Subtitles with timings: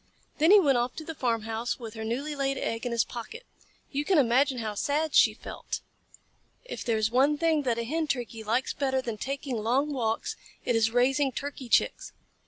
[0.39, 3.45] Then he went off to the farmhouse with her newly laid egg in his pocket.
[3.91, 5.81] You can imagine how sad she felt.
[6.65, 10.35] If there is one thing that a Hen Turkey likes better than taking long walks,
[10.65, 12.13] it is raising Turkey Chicks.